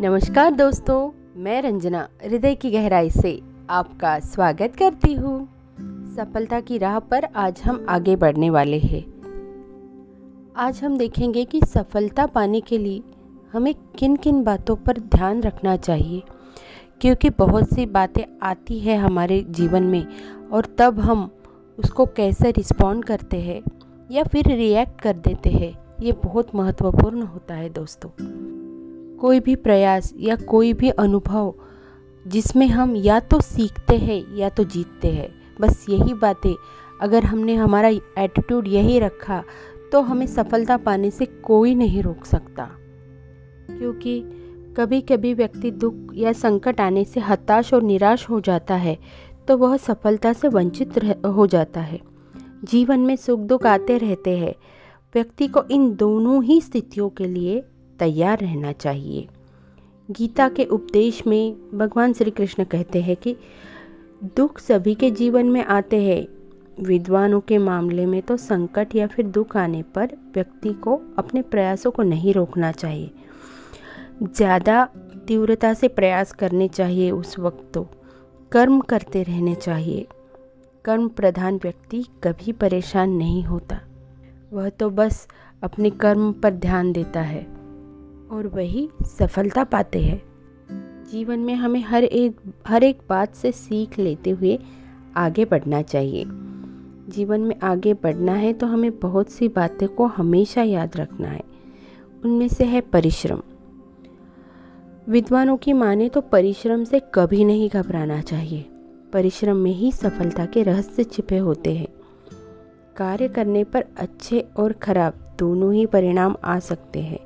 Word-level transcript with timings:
नमस्कार 0.00 0.50
दोस्तों, 0.50 1.10
मैं 1.36 1.60
रंजना, 1.62 1.98
हृदय 2.24 2.54
की 2.54 2.70
गहराई 2.70 3.10
से 3.10 3.40
आपका 3.70 4.18
स्वागत 4.20 4.74
करती 4.76 5.12
हूँ। 5.14 5.36
सफलता 6.16 6.58
की 6.60 6.78
राह 6.78 6.98
पर 6.98 7.24
आज 7.24 7.60
हम 7.62 7.84
आगे 7.88 8.16
बढ़ने 8.16 8.48
वाले 8.50 8.78
हैं। 8.78 9.02
आज 10.56 10.82
हम 10.84 10.96
देखेंगे 10.98 11.44
कि 11.44 11.60
सफलता 11.66 12.26
पाने 12.26 12.60
के 12.60 12.78
लिए 12.78 13.02
हमें 13.52 13.74
किन 13.98 14.16
किन 14.16 14.42
बातों 14.44 14.76
पर 14.76 14.98
ध्यान 14.98 15.42
रखना 15.42 15.76
चाहिए, 15.76 16.22
क्योंकि 17.00 17.30
बहुत 17.30 17.74
सी 17.74 17.86
बातें 17.86 18.24
आती 18.42 18.78
है 18.78 18.96
हमारे 18.96 19.40
जीवन 19.50 19.82
में 19.82 20.06
और 20.52 20.66
तब 20.78 20.98
हम 21.00 21.30
उसको 21.78 22.06
कैसे 22.06 22.50
रिस्पॉन्ड 22.50 23.04
करते 23.04 23.40
हैं 23.40 23.62
या 24.10 24.24
फिर 24.24 24.48
रिएक्ट 24.48 25.00
कर 25.00 25.16
देते 25.18 25.50
हैं, 25.50 25.72
ये 26.00 26.12
बहुत 26.24 26.54
महत्वपूर्ण 26.54 27.22
होता 27.22 27.54
है 27.54 27.68
दोस्तों। 27.68 28.43
कोई 29.24 29.40
भी 29.40 29.54
प्रयास 29.56 30.12
या 30.18 30.36
कोई 30.36 30.72
भी 30.72 30.88
अनुभव 30.90 31.54
जिसमें 32.26 32.66
हम 32.66 32.96
या 32.96 33.20
तो 33.20 33.40
सीखते 33.40 33.96
हैं 33.96 34.36
या 34.36 34.48
तो 34.48 34.64
जीतते 34.64 35.08
हैं। 35.08 35.28
बस 35.60 35.86
यही 35.88 36.14
बातें। 36.14 36.54
अगर 37.02 37.24
हमने 37.24 37.54
हमारा 37.54 37.88
एटीट्यूड 37.88 38.68
यही 38.68 38.98
रखा 38.98 39.42
तो 39.92 40.00
हमें 40.00 40.26
सफलता 40.26 40.76
पाने 40.76 41.10
से 41.10 41.26
कोई 41.26 41.74
नहीं 41.74 42.02
रोक 42.02 42.24
सकता। 42.24 42.64
क्योंकि 43.70 44.20
कभी 44.76 45.00
कभी 45.00 45.34
व्यक्ति 45.34 45.70
दुख 45.70 45.94
या 46.14 46.32
संकट 46.32 46.80
आने 46.80 47.04
से 47.04 47.20
हताश 47.20 47.74
और 47.74 47.82
निराश 47.82 48.30
हो 48.30 48.40
जाता 48.40 48.74
है 48.74 48.98
तो 49.48 49.56
वह 49.56 49.76
सफलता 49.76 50.32
से 50.32 50.48
वंचित 50.48 50.98
हो 51.26 51.46
जाता 51.46 51.80
है। 51.80 52.00
जीवन 52.64 53.00
में 53.00 53.16
सुख 53.16 53.40
दुख 53.40 53.66
आते 53.66 53.98
रहते 53.98 54.38
हैं। 54.38 54.54
व्यक्ति 55.14 55.48
को 55.48 55.62
इन 55.70 55.94
दोनों 55.96 56.44
ही 56.44 56.60
स्थितियों 56.60 57.08
के 57.08 57.24
लिए 57.24 57.64
तैयार 57.98 58.38
रहना 58.38 58.72
चाहिए। 58.72 59.26
गीता 60.08 60.48
के 60.48 60.64
उपदेश 60.64 61.22
में 61.26 61.56
भगवान 61.74 62.12
श्री 62.12 62.30
कृष्ण 62.30 62.64
कहते 62.64 63.02
हैं 63.02 63.16
कि 63.16 63.36
दुख 64.36 64.58
सभी 64.58 64.94
के 64.94 65.10
जीवन 65.10 65.46
में 65.46 65.64
आते 65.64 66.02
हैं। 66.02 66.26
विद्वानों 66.78 67.40
के 67.40 67.58
मामले 67.58 68.06
में 68.06 68.20
तो 68.22 68.36
संकट 68.36 68.94
या 68.94 69.06
फिर 69.06 69.26
दुख 69.26 69.56
आने 69.56 69.82
पर 69.94 70.16
व्यक्ति 70.34 70.72
को 70.74 71.00
अपने 71.18 71.42
प्रयासों 71.42 71.90
को 71.90 72.02
नहीं 72.02 72.34
रोकना 72.34 72.72
चाहिए। 72.72 73.10
ज़्यादा 74.24 74.84
तीव्रता 75.26 75.72
से 75.74 75.88
प्रयास 75.88 76.32
करने 76.32 76.68
चाहिए 76.68 77.10
उस 77.10 77.38
वक्त 77.38 77.70
तो। 77.74 77.86
कर्म 78.52 78.80
करते 78.80 79.22
रहने 79.22 79.54
चाहिए। 79.54 80.06
कर्म 80.84 81.08
प्रधान 81.08 81.56
व्यक्ति 81.56 82.04
कभी 82.24 82.52
परेशान 82.52 83.10
नहीं 83.10 83.42
होता। 83.44 83.80
वह 84.52 84.68
तो 84.68 84.90
बस 84.90 85.26
अपने 85.62 85.90
कर्म 85.90 86.32
पर 86.32 86.54
ध्यान 86.54 86.92
देता 86.92 87.20
है। 87.20 87.46
और 88.34 88.46
वही 88.46 88.88
सफलता 89.02 89.64
पाते 89.64 90.02
हैं। 90.02 90.22
जीवन 91.12 91.38
में 91.38 91.54
हमें 91.54 91.82
हर 91.82 92.04
एक 92.04 92.40
हर 92.66 92.84
एक 92.84 93.00
बात 93.08 93.34
से 93.34 93.52
सीख 93.52 93.98
लेते 93.98 94.30
हुए 94.30 94.58
आगे 95.16 95.44
बढ़ना 95.44 95.82
चाहिए। 95.82 96.24
जीवन 97.08 97.40
में 97.40 97.60
आगे 97.60 97.94
बढ़ना 97.94 98.34
है 98.34 98.52
तो 98.52 98.66
हमें 98.66 99.00
बहुत 99.00 99.28
सी 99.28 99.48
बातें 99.48 99.88
को 99.88 100.06
हमेशा 100.06 100.62
याद 100.62 100.96
रखना 100.96 101.28
है। 101.28 101.42
उनमें 102.24 102.48
से 102.48 102.64
है 102.64 102.80
परिश्रम। 102.80 103.42
विद्वानों 105.08 105.56
की 105.56 105.72
माने 105.72 106.08
तो 106.08 106.20
परिश्रम 106.20 106.84
से 106.84 107.00
कभी 107.14 107.44
नहीं 107.44 107.70
घबराना 107.70 108.20
चाहिए। 108.20 108.64
परिश्रम 109.12 109.56
में 109.56 109.72
ही 109.72 109.92
सफलता 109.92 110.46
के 110.46 110.62
रहस्य 110.62 111.04
छिपे 111.04 111.38
होते 111.38 111.74
हैं। 111.74 111.88
कार्य 112.96 113.28
करने 113.28 113.64
पर 113.64 113.84
अच्छे 113.98 114.46
और 114.56 114.72
खराब 114.72 115.36
दोनों 115.38 115.74
ही 115.74 115.86
परिणाम 115.86 116.36
आ 116.44 116.58
सकते 116.58 117.00
हैं। 117.00 117.18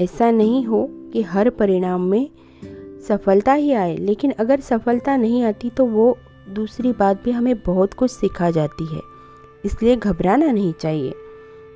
ऐसा 0.00 0.30
नहीं 0.30 0.64
हो 0.64 0.88
कि 0.90 1.22
हर 1.22 1.50
परिणाम 1.50 2.00
में 2.00 2.30
सफलता 3.08 3.52
ही 3.52 3.72
आए, 3.72 3.96
लेकिन 3.96 4.30
अगर 4.30 4.60
सफलता 4.60 5.16
नहीं 5.16 5.42
आती 5.42 5.70
तो 5.70 5.86
वो 5.86 6.18
दूसरी 6.50 6.92
बात 6.92 7.24
भी 7.24 7.30
हमें 7.30 7.58
बहुत 7.58 7.94
कुछ 7.94 8.10
सिखा 8.10 8.50
जाती 8.50 8.94
है। 8.94 9.00
इसलिए 9.64 9.96
घबराना 9.96 10.52
नहीं 10.52 10.72
चाहिए। 10.72 11.12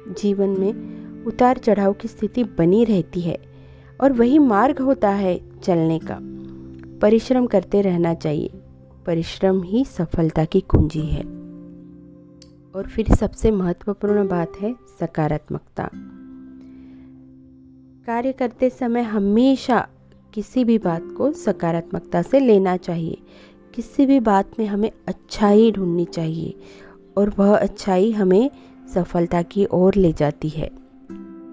जीवन 0.08 0.48
में 0.48 0.98
उतार 1.24 1.58
चढ़ाव 1.58 1.92
की 1.92 2.08
स्थिति 2.08 2.44
बनी 2.44 2.84
रहती 2.84 3.20
है 3.20 3.38
और 4.00 4.12
वही 4.12 4.38
मार्ग 4.38 4.78
होता 4.78 5.10
है 5.10 5.60
चलने 5.60 5.98
का। 5.98 6.18
परिश्रम 6.98 7.46
करते 7.46 7.80
रहना 7.80 8.14
चाहिए। 8.14 8.50
परिश्रम 9.06 9.62
ही 9.62 9.84
सफलता 9.84 10.44
की 10.44 10.60
कुंजी 10.60 11.06
है। 11.06 11.22
और 12.74 12.88
फिर 12.88 13.14
सबसे 13.14 13.50
महत्वपूर्ण 13.50 14.28
बात 14.28 14.52
है 14.60 14.74
सकारात्मकता। 15.00 15.90
कार्य 18.08 18.32
करते 18.32 18.70
समय 18.70 19.02
हमेशा 19.02 19.88
किसी 20.34 20.64
भी 20.64 20.78
बात 20.78 21.02
को 21.16 21.32
सकारात्मकता 21.32 22.22
से 22.22 22.40
लेना 22.40 22.76
चाहिए। 22.76 23.18
किसी 23.74 24.06
भी 24.06 24.20
बात 24.20 24.58
में 24.58 24.66
हमें 24.66 24.90
अच्छाई 25.08 25.72
ढूंढनी 25.72 26.04
चाहिए 26.04 26.54
और 27.16 27.34
वह 27.38 27.56
अच्छाई 27.56 28.10
हमें 28.10 28.50
सफलता 28.94 29.42
की 29.42 29.66
ओर 29.70 29.94
ले 29.94 30.12
जाती 30.12 30.48
है। 30.48 30.70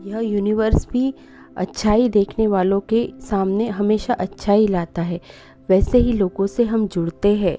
यह 0.06 0.20
यूनिवर्स 0.20 0.88
भी 0.92 1.14
अच्छाई 1.58 2.10
देखने 2.10 2.48
वालों 2.48 2.80
के 2.80 3.14
सामने 3.22 3.68
हमेशा 3.68 4.14
अच्छाई 4.14 4.68
लाता 4.68 5.02
है। 5.02 5.22
वैसे 5.70 5.98
ही 5.98 6.14
लोगों 6.14 6.48
से 6.48 6.64
हम 6.64 6.88
जुड़ते 6.88 7.36
हैं। 7.36 7.58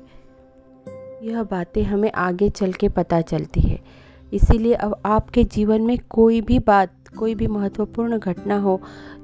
यह 1.27 1.43
बातें 1.43 1.83
हमें 1.83 2.13
आगे 2.13 2.49
चल 2.49 2.73
के 2.73 2.89
पता 2.89 3.21
चलती 3.21 3.61
है। 3.61 4.06
इसीलिए 4.37 4.75
अब 4.75 5.01
आपके 5.07 5.45
जीवन 5.45 5.83
में 5.83 5.99
कोई 6.11 6.41
भी 6.41 6.59
बात, 6.59 6.93
कोई 7.19 7.35
भी 7.35 7.47
महत्वपूर्ण 7.47 8.19
घटना 8.19 8.59
हो 8.59 8.81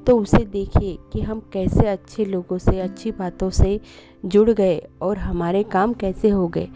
तो 0.07 0.17
उसे 0.19 0.45
देखिए 0.45 0.97
कि 1.13 1.21
हम 1.21 1.41
कैसे 1.53 1.87
अच्छे 1.89 2.25
लोगों 2.25 2.59
से, 2.59 2.79
अच्छी 2.81 3.11
बातों 3.13 3.51
से 3.51 3.81
जुड़ 4.25 4.51
गए 4.51 4.83
और 5.03 5.19
हमारे 5.19 5.63
काम 5.63 5.93
कैसे 5.95 6.29
हो 6.29 6.49
गए। 6.49 6.69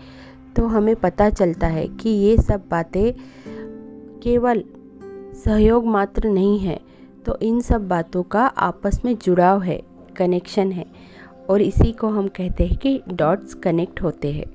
तो 0.56 0.66
हमें 0.66 0.94
पता 0.96 1.28
चलता 1.30 1.66
है 1.66 1.86
कि 1.88 2.10
ये 2.10 2.36
सब 2.38 2.68
बातें 2.70 3.12
केवल 4.22 4.62
सहयोग 5.36 5.86
मात्र 5.86 6.28
नहीं 6.28 6.58
है 6.58 6.78
तो 7.26 7.38
इन 7.42 7.60
सब 7.60 7.88
बातों 7.88 8.22
का 8.22 8.46
आपस 8.46 9.00
में 9.04 9.16
जुड़ाव 9.16 9.62
है 9.62 9.80
कनेक्शन 10.16 10.72
है 10.72 10.86
और 11.50 11.62
इसी 11.62 11.92
को 11.92 12.08
हम 12.08 12.28
कहते 12.28 12.66
हैं 12.66 12.76
कि 12.76 13.00
डॉट्स 13.12 13.54
कनेक्ट 13.54 14.02
होते 14.02 14.32
हैं। 14.32 14.46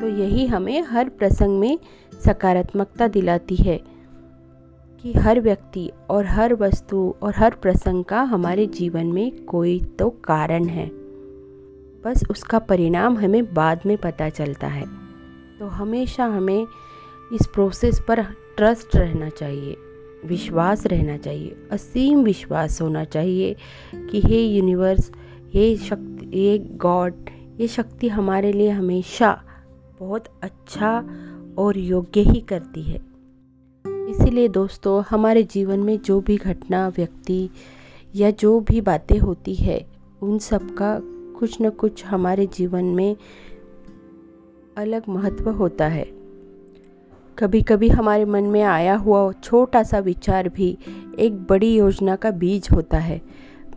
तो 0.00 0.08
यही 0.08 0.46
हमें 0.46 0.80
हर 0.82 1.08
प्रसंग 1.08 1.58
में 1.60 1.78
सकारात्मकता 2.24 3.08
दिलाती 3.08 3.56
है 3.56 3.80
कि 5.02 5.12
हर 5.12 5.40
व्यक्ति 5.40 5.90
और 6.10 6.26
हर 6.26 6.54
वस्तु 6.54 7.14
और 7.22 7.34
हर 7.36 7.54
प्रसंग 7.54 8.04
का 8.04 8.22
हमारे 8.22 8.66
जीवन 8.66 9.06
में 9.06 9.44
कोई 9.44 9.78
तो 9.98 10.10
कारण 10.24 10.66
है। 10.66 10.86
बस 12.04 12.22
उसका 12.30 12.58
परिणाम 12.58 13.18
हमें 13.18 13.54
बाद 13.54 13.80
में 13.86 13.96
पता 13.96 14.28
चलता 14.28 14.66
है। 14.66 14.84
तो 15.58 15.66
हमेशा 15.66 16.24
हमें 16.26 16.66
इस 17.32 17.46
प्रोसेस 17.46 18.00
पर 18.08 18.22
ट्रस्ट 18.56 18.96
रहना 18.96 19.28
चाहिए, 19.28 19.76
विश्वास 20.26 20.86
रहना 20.86 21.16
चाहिए, 21.16 21.56
असीम 21.70 22.22
विश्वास 22.24 22.80
होना 22.82 23.04
चाहिए 23.04 23.54
कि 23.94 24.20
हे 24.20 24.42
यूनिवर्स 24.42 25.10
ये 25.54 25.76
शक्ति 25.76 26.30
ये 26.38 26.58
गॉड 26.58 27.30
ये 27.60 27.66
शक्ति 27.68 28.08
हमारे 28.08 28.52
लिए 28.52 28.70
हमेशा 28.70 29.32
बहुत 30.00 30.24
अच्छा 30.42 31.00
और 31.58 31.78
योग्य 31.78 32.20
ही 32.20 32.40
करती 32.40 32.82
है। 32.82 33.00
इसीलिए 33.86 34.48
दोस्तों, 34.48 35.02
हमारे 35.10 35.42
जीवन 35.42 35.78
में 35.78 35.98
जो 35.98 36.20
भी 36.20 36.36
घटना, 36.36 36.88
व्यक्ति 36.88 37.50
या 38.14 38.30
जो 38.30 38.60
भी 38.60 38.80
बातें 38.80 39.18
होती 39.18 39.54
है, 39.54 39.86
उन 40.22 40.38
सब 40.38 40.74
का 40.74 41.00
कुछ 41.38 41.58
न 41.62 41.70
कुछ 41.70 42.04
हमारे 42.04 42.46
जीवन 42.46 42.84
में 42.84 43.16
अलग 44.76 45.02
महत्व 45.08 45.50
होता 45.50 45.86
है। 45.86 46.04
कभी 47.38 47.62
कभी 47.62 47.88
हमारे 47.88 48.24
मन 48.24 48.44
में 48.44 48.62
आया 48.62 48.96
हुआ 48.96 49.32
छोटा 49.32 49.82
सा 49.82 49.98
विचार 49.98 50.48
भी 50.48 50.78
एक 51.18 51.34
बड़ी 51.34 51.74
योजना 51.74 52.16
का 52.16 52.30
बीज 52.30 52.68
होता 52.72 52.98
है। 52.98 53.22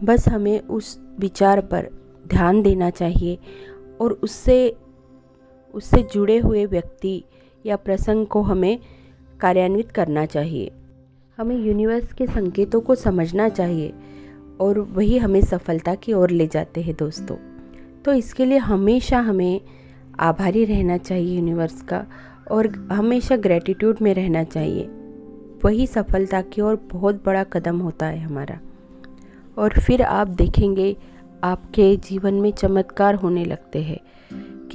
बस 0.04 0.28
हमें 0.28 0.62
उस 0.62 1.00
विचार 1.20 1.62
पर 1.62 1.90
ध्यान 2.28 2.62
देना 2.62 2.90
चाहिए 2.90 3.40
और 4.02 4.12
उससे 4.24 4.78
उससे 5.74 6.08
जुड़े 6.14 6.38
हुए 6.38 6.66
व्यक्ति 6.66 7.24
या 7.66 7.76
प्रसंग 7.76 8.26
को 8.26 8.42
हमें 8.42 8.80
कार्यान्वित 9.40 9.92
करना 9.92 10.26
चाहिए। 10.26 10.72
हमें 11.38 11.56
यूनिवर्स 11.56 12.14
के 12.14 12.28
संकेतों 12.28 12.82
को 12.82 12.96
समझना 12.96 13.50
चाहिए 13.50 13.94
और 14.60 14.80
वही 14.80 15.18
हमें 15.18 15.42
सफलता 15.42 15.96
की 15.96 16.14
ओर 16.14 16.30
ले 16.30 16.48
जाते 16.48 16.82
हैं 16.82 16.96
दोस्तों। 17.00 17.36
तो 18.06 18.14
इसके 18.14 18.46
लिए 18.46 18.58
हमेशा 18.58 19.20
हमें 19.20 19.62
आभारी 20.20 20.66
रहना 20.66 20.98
चाहिए 20.98 21.36
यूनिवर्स 21.36 21.82
का 21.82 22.06
और 22.52 22.90
हमेशा 22.92 23.36
ग्रेटिट्यूड 23.38 23.98
में 24.02 24.14
रहना 24.14 24.44
चाहिए। 24.44 24.84
वही 25.66 25.88
सफलता 25.88 26.42
की 26.42 26.62
ओर 26.62 26.76
बहुत 26.92 27.26
बड़ा 27.26 27.44
कदम 27.44 27.80
होता 27.80 28.06
है 28.06 28.20
हमारा। 28.20 28.60
और 29.58 29.70
फिर 29.70 30.02
आप 30.02 30.28
देखेंगे 30.28 30.98
आपके 31.44 31.98
जीवन 31.98 32.34
में 32.34 32.52
चमत्कार 32.52 33.16
होने 33.16 33.46
लगते 33.46 33.82
हैं। 33.82 34.00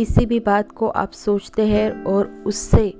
किसी 0.00 0.26
भी 0.26 0.40
बात 0.40 0.72
को 0.72 0.88
आप 0.88 1.12
सोचते 1.12 1.66
हैं 1.66 2.04
और 2.04 2.44
उससे 2.46 2.94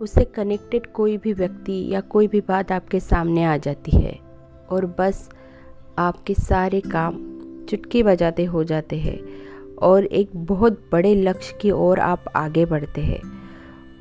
उससे 0.00 0.24
कनेक्टेड 0.24 0.86
कोई 0.86 1.16
भी 1.16 1.32
व्यक्ति 1.32 1.94
या 1.94 2.00
कोई 2.00 2.26
भी 2.26 2.40
बात 2.40 2.72
आपके 2.72 3.00
सामने 3.00 3.44
आ 3.44 3.56
जाती 3.56 3.90
है 3.96 4.18
और 4.70 4.86
बस 4.98 5.30
आपके 5.98 6.34
सारे 6.34 6.80
काम 6.80 7.14
चुटकी 7.70 8.02
बजाते 8.02 8.44
हो 8.44 8.64
जाते 8.64 8.96
हैं 8.96 9.18
और 9.76 10.04
एक 10.04 10.30
बहुत 10.36 10.88
बड़े 10.92 11.14
लक्ष्य 11.14 11.58
की 11.60 11.70
ओर 11.70 12.00
आप 12.00 12.24
आगे 12.36 12.64
बढ़ते 12.64 13.00
हैं 13.00 13.22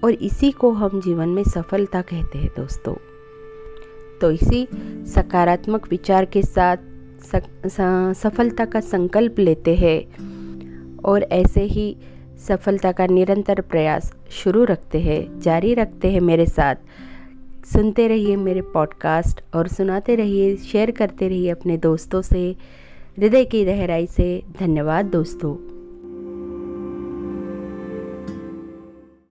और 0.03 0.13
इसी 0.13 0.51
को 0.51 0.71
हम 0.71 1.01
जीवन 1.01 1.29
में 1.29 1.43
सफलता 1.43 2.01
कहते 2.01 2.37
हैं 2.37 2.49
दोस्तों। 2.57 2.95
तो 4.21 4.31
इसी 4.31 4.67
सकारात्मक 5.15 5.87
विचार 5.89 6.25
के 6.25 6.43
साथ 6.43 6.77
सफलता 8.13 8.65
का 8.65 8.79
संकल्प 8.79 9.39
लेते 9.39 9.75
हैं 9.75 10.97
और 10.97 11.23
ऐसे 11.23 11.61
ही 11.61 11.97
सफलता 12.47 12.91
का 12.91 13.07
निरंतर 13.07 13.61
प्रयास 13.61 14.13
शुरू 14.31 14.63
रखते 14.63 14.99
हैं, 14.99 15.39
जारी 15.39 15.73
रखते 15.73 16.11
हैं 16.11 16.21
मेरे 16.21 16.45
साथ। 16.45 16.75
सुनते 17.73 18.07
रहिए 18.07 18.35
मेरे 18.35 18.61
पॉडकास्ट 18.61 19.41
और 19.53 19.67
सुनाते 19.67 20.15
रहिए 20.15 20.55
शेयर 20.55 20.91
करते 20.91 21.27
रहिए 21.27 21.49
अपने 21.49 21.77
दोस्तों 21.77 22.21
से, 22.21 22.55
हृदय 23.19 23.45
की 23.45 23.65
गहराई 23.65 24.07
से। 24.07 24.43
धन्यवाद 24.59 25.05
दोस्तों। 25.05 25.78